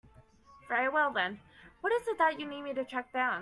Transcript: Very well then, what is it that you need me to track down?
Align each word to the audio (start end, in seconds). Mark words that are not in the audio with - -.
Very 0.67 0.89
well 0.89 1.13
then, 1.13 1.39
what 1.81 1.93
is 1.93 2.07
it 2.07 2.17
that 2.17 2.39
you 2.39 2.47
need 2.47 2.63
me 2.63 2.73
to 2.73 2.83
track 2.83 3.13
down? 3.13 3.39